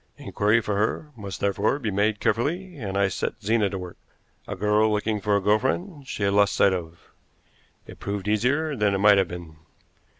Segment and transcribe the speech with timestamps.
[0.17, 3.97] Inquiry for her must therefore be made carefully, and I set Zena to work
[4.47, 7.11] a girl looking for a girl friend she had lost sight of.
[7.85, 9.57] It proved easier than it might have been.